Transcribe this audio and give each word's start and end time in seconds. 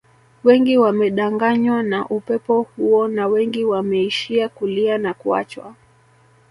Wengi 0.43 0.77
wamedanganywa 0.77 1.83
na 1.83 2.07
upendo 2.07 2.61
huo 2.77 3.07
na 3.07 3.27
wengi 3.27 3.65
wameishia 3.65 4.49
kulia 4.49 4.97
na 4.97 5.13
kuachwa 5.13 5.75